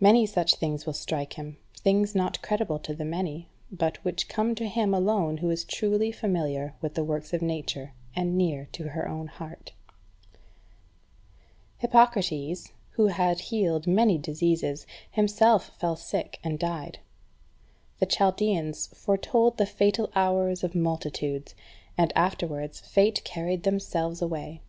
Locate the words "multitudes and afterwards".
20.74-22.80